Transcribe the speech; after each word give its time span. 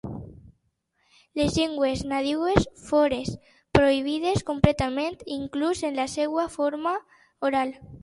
Les 1.39 1.57
llengües 1.57 2.01
nadiues 2.13 2.65
fores 2.87 3.31
prohibides 3.77 4.43
completament 4.51 5.21
inclús 5.39 5.87
en 5.93 5.97
la 6.03 6.11
seva 6.19 6.51
forma 6.59 7.01
oral. 7.53 7.81